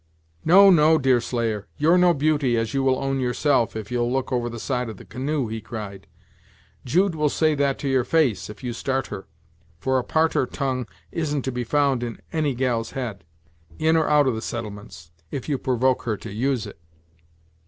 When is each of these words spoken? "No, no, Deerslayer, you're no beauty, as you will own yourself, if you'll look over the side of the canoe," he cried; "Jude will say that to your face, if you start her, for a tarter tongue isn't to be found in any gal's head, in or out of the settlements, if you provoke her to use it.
"No, 0.43 0.71
no, 0.71 0.97
Deerslayer, 0.97 1.67
you're 1.77 1.95
no 1.95 2.11
beauty, 2.11 2.57
as 2.57 2.73
you 2.73 2.81
will 2.81 2.97
own 2.97 3.19
yourself, 3.19 3.75
if 3.75 3.91
you'll 3.91 4.11
look 4.11 4.31
over 4.31 4.49
the 4.49 4.57
side 4.59 4.89
of 4.89 4.97
the 4.97 5.05
canoe," 5.05 5.47
he 5.47 5.61
cried; 5.61 6.07
"Jude 6.83 7.13
will 7.13 7.29
say 7.29 7.53
that 7.53 7.77
to 7.77 7.87
your 7.87 8.03
face, 8.03 8.49
if 8.49 8.63
you 8.63 8.73
start 8.73 9.07
her, 9.13 9.27
for 9.77 9.99
a 9.99 10.03
tarter 10.03 10.47
tongue 10.47 10.87
isn't 11.11 11.43
to 11.43 11.51
be 11.51 11.63
found 11.63 12.01
in 12.01 12.19
any 12.33 12.55
gal's 12.55 12.93
head, 12.93 13.23
in 13.77 13.95
or 13.95 14.09
out 14.09 14.25
of 14.25 14.33
the 14.33 14.41
settlements, 14.41 15.11
if 15.29 15.47
you 15.47 15.59
provoke 15.59 16.01
her 16.01 16.17
to 16.17 16.33
use 16.33 16.65
it. 16.65 16.79